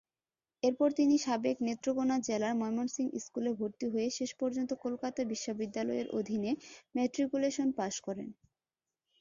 [0.63, 6.51] এরপর তিনি সাবেক নেত্রকোণা জেলার ময়মনসিংহ স্কুলে ভরতি হয়ে শেষ পর্যন্ত কলকাতা বিশ্ববিদ্যালয়ের অধীনে
[6.95, 8.27] ম্যাট্রিকুলেশন পাশ করেন।